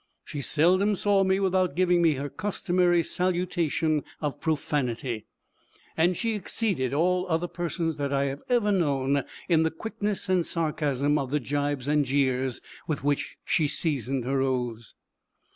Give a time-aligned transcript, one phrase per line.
[0.25, 5.27] She seldom saw me without giving me her customary salutation of profanity;
[5.95, 10.43] and she exceeded all other persons that I have ever known in the quickness and
[10.43, 14.95] sarcasm of the jibes and jeers with which she seasoned her oaths.